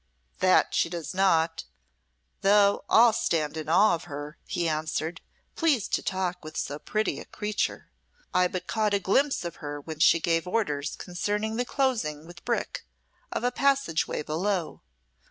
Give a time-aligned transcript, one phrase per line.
[0.39, 1.65] "That she does not,
[2.41, 5.21] though all stand in awe of her," he answered,
[5.55, 7.91] pleased to talk with so pretty a creature.
[8.33, 12.43] "I but caught a glimpse of her when she gave orders concerning the closing with
[12.43, 12.83] brick
[13.31, 14.81] of a passage way below.